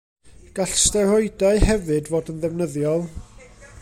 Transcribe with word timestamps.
Gall 0.59 0.77
steroidau 0.83 1.61
hefyd 1.67 2.09
fod 2.15 2.33
yn 2.35 2.41
ddefnyddiol. 2.43 3.07